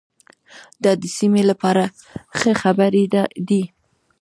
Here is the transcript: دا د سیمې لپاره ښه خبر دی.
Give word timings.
دا 0.83 0.91
د 1.01 1.03
سیمې 1.17 1.43
لپاره 1.49 1.83
ښه 2.37 2.51
خبر 2.61 2.91
دی. 3.47 3.63